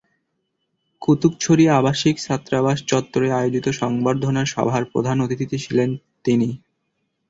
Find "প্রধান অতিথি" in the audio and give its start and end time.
4.91-5.57